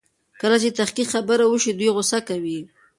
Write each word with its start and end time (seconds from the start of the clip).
کله 0.41 0.57
چې 0.61 0.67
د 0.69 0.73
تحقيق 0.79 1.07
خبره 1.13 1.45
وشي 1.47 1.71
دوی 1.73 1.89
غوسه 1.95 2.19
کوي. 2.27 2.59